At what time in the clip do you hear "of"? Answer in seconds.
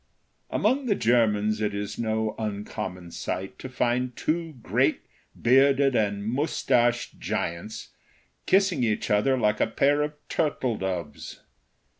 10.01-10.13